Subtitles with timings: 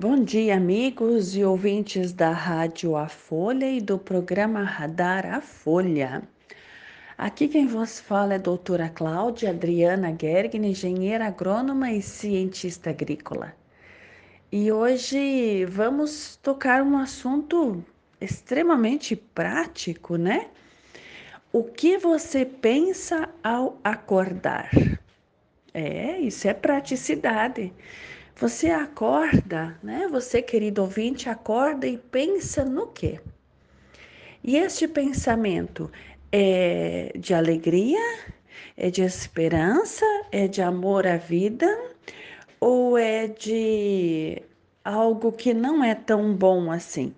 [0.00, 6.22] Bom dia, amigos e ouvintes da Rádio A Folha e do programa Radar A Folha.
[7.18, 13.54] Aqui quem vos fala é a doutora Cláudia Adriana Gergen, engenheira agrônoma e cientista agrícola.
[14.50, 17.84] E hoje vamos tocar um assunto
[18.18, 20.48] extremamente prático, né?
[21.52, 24.70] O que você pensa ao acordar?
[25.74, 27.70] É, isso é praticidade.
[28.40, 30.08] Você acorda, né?
[30.10, 33.20] Você, querido ouvinte, acorda e pensa no quê?
[34.42, 35.92] E este pensamento
[36.32, 38.00] é de alegria,
[38.78, 41.68] é de esperança, é de amor à vida
[42.58, 44.42] ou é de
[44.82, 47.14] algo que não é tão bom assim?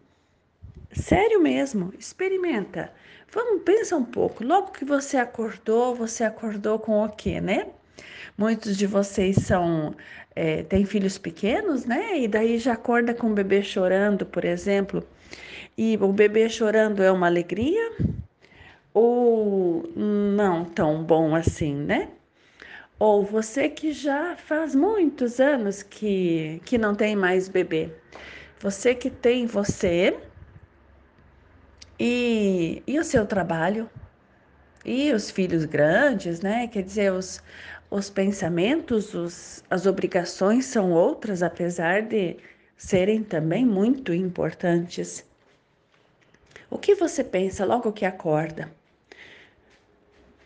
[0.91, 2.93] Sério mesmo, experimenta.
[3.31, 4.43] Vamos, pensa um pouco.
[4.43, 7.69] Logo que você acordou, você acordou com o quê, né?
[8.37, 9.95] Muitos de vocês são
[10.35, 12.19] é, têm filhos pequenos, né?
[12.21, 15.07] E daí já acorda com o bebê chorando, por exemplo.
[15.77, 17.93] E o bebê chorando é uma alegria
[18.95, 22.09] ou não tão bom assim, né?
[22.99, 27.91] Ou você que já faz muitos anos que, que não tem mais bebê.
[28.61, 30.17] Você que tem você
[31.99, 33.91] e, e o seu trabalho
[34.85, 36.69] e os filhos grandes, né?
[36.69, 37.43] Quer dizer, os,
[37.93, 42.39] os pensamentos, os, as obrigações são outras, apesar de
[42.75, 45.23] serem também muito importantes.
[46.71, 48.73] O que você pensa logo que acorda?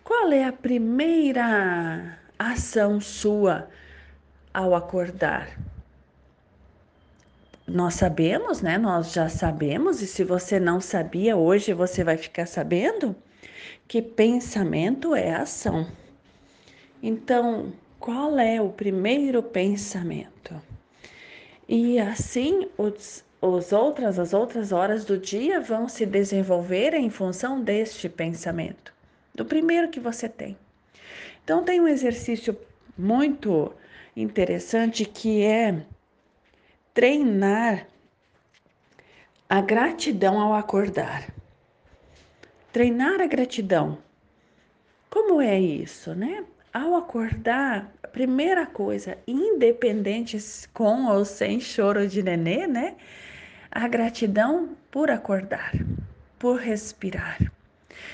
[0.02, 3.68] Qual é a primeira ação sua
[4.52, 5.56] ao acordar?
[7.64, 8.76] Nós sabemos, né?
[8.76, 13.14] Nós já sabemos, e se você não sabia, hoje você vai ficar sabendo
[13.86, 15.86] que pensamento é ação.
[17.02, 20.60] Então, qual é o primeiro pensamento?
[21.68, 27.60] E assim, os, os outras, as outras horas do dia vão se desenvolver em função
[27.60, 28.92] deste pensamento,
[29.34, 30.56] do primeiro que você tem.
[31.44, 32.56] Então, tem um exercício
[32.96, 33.72] muito
[34.16, 35.84] interessante que é
[36.94, 37.86] treinar
[39.48, 41.32] a gratidão ao acordar.
[42.72, 43.98] Treinar a gratidão.
[45.08, 46.44] Como é isso, né?
[46.76, 50.38] Ao acordar, primeira coisa, independente
[50.74, 52.96] com ou sem choro de nenê, né?
[53.70, 55.72] A gratidão por acordar,
[56.38, 57.38] por respirar.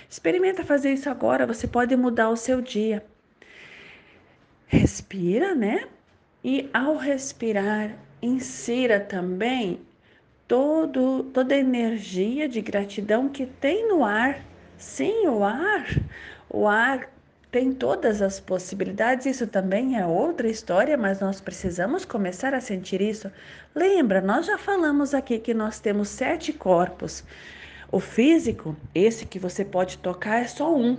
[0.08, 3.04] Experimenta fazer isso agora, você pode mudar o seu dia.
[4.68, 5.88] Respira, né?
[6.44, 9.80] E ao respirar, insira também
[10.46, 14.40] todo, toda a energia de gratidão que tem no ar.
[14.78, 15.86] Sim, o ar.
[16.48, 17.11] O ar
[17.52, 23.02] tem todas as possibilidades, isso também é outra história, mas nós precisamos começar a sentir
[23.02, 23.30] isso.
[23.74, 27.22] Lembra, nós já falamos aqui que nós temos sete corpos.
[27.92, 30.96] O físico, esse que você pode tocar, é só um.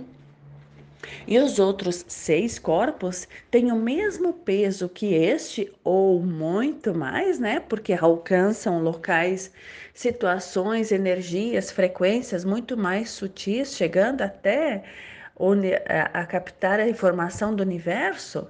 [1.26, 7.58] E os outros seis corpos têm o mesmo peso que este, ou muito mais, né?
[7.58, 9.50] Porque alcançam locais,
[9.92, 14.84] situações, energias, frequências muito mais sutis, chegando até
[16.12, 18.48] a captar a informação do universo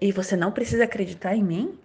[0.00, 1.78] e você não precisa acreditar em mim,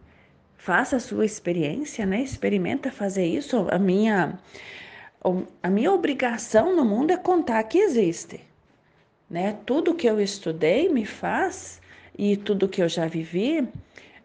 [0.58, 2.22] faça a sua experiência, né?
[2.22, 3.68] Experimenta fazer isso.
[3.72, 4.38] A minha
[5.62, 8.42] a minha obrigação no mundo é contar que existe,
[9.30, 9.58] né?
[9.66, 11.80] Tudo que eu estudei me faz
[12.18, 13.68] e tudo que eu já vivi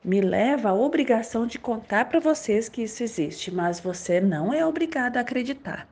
[0.03, 4.65] me leva à obrigação de contar para vocês que isso existe, mas você não é
[4.65, 5.87] obrigado a acreditar.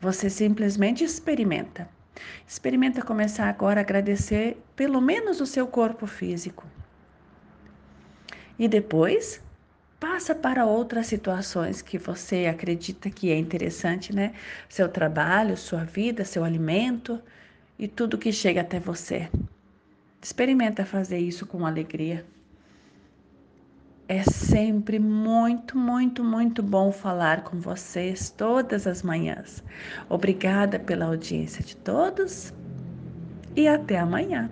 [0.00, 1.88] Você simplesmente experimenta.
[2.46, 6.66] Experimenta começar agora a agradecer pelo menos o seu corpo físico.
[8.58, 9.40] E depois
[9.98, 14.34] passa para outras situações que você acredita que é interessante, né?
[14.68, 17.20] Seu trabalho, sua vida, seu alimento
[17.78, 19.30] e tudo que chega até você.
[20.20, 22.24] Experimenta fazer isso com alegria.
[24.08, 29.62] É sempre muito, muito, muito bom falar com vocês todas as manhãs.
[30.08, 32.52] Obrigada pela audiência de todos
[33.56, 34.50] e até amanhã.